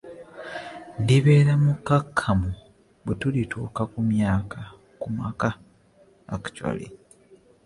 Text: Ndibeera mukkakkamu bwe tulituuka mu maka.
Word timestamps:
Ndibeera 1.01 1.53
mukkakkamu 1.63 2.49
bwe 3.03 3.13
tulituuka 3.19 3.81
mu 5.05 5.09
maka. 5.19 5.49